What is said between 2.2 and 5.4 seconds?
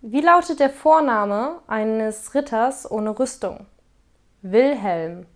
Ritters ohne Rüstung? Wilhelm